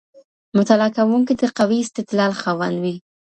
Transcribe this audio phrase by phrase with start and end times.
[0.57, 2.95] مطالعه کوونکی د قوي استدلال خاوند وي.